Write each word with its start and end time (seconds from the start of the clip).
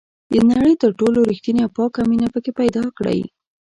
د 0.31 0.33
نړۍ 0.51 0.73
تر 0.83 0.91
ټولو 0.99 1.17
ریښتینې 1.29 1.61
او 1.63 1.71
پاکه 1.77 2.01
مینه 2.09 2.27
پکې 2.33 2.51
پیدا 2.59 2.83
کړئ. 2.97 3.19